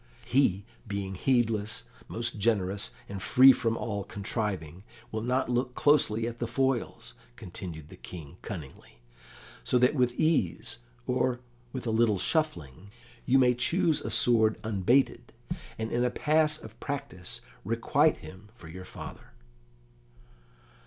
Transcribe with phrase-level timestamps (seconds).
[0.25, 6.39] "He, being heedless, most generous and free from all contriving, will not look closely at
[6.39, 8.99] the foils," continued the King cunningly,
[9.63, 11.39] "so that with ease, or
[11.71, 12.89] with a little shuffling,
[13.27, 15.33] you may choose a sword unbated,
[15.77, 19.33] and in a pass of practice requite him for your father."